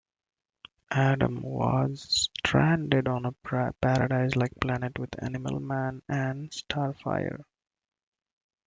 Adam 0.89 1.43
was 1.43 2.09
stranded 2.41 3.07
on 3.07 3.23
a 3.27 3.33
paradise-like 3.83 4.51
planet 4.59 4.97
with 4.97 5.21
Animal 5.21 5.59
Man 5.59 6.01
and 6.09 6.49
Starfire. 6.49 7.43